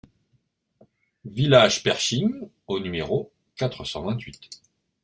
Village 1.25 1.83
Pershing 1.83 2.49
au 2.65 2.79
numéro 2.79 3.31
quatre 3.55 3.85
cent 3.85 4.01
vingt-huit 4.01 4.41